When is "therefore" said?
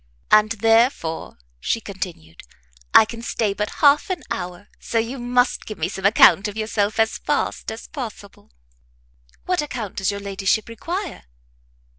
0.53-1.37